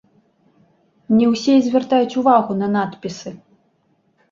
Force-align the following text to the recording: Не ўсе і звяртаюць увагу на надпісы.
Не 1.17 1.25
ўсе 1.33 1.51
і 1.59 1.61
звяртаюць 1.67 2.17
увагу 2.23 2.51
на 2.65 2.73
надпісы. 2.79 3.29